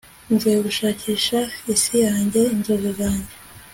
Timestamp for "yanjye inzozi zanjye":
2.05-3.33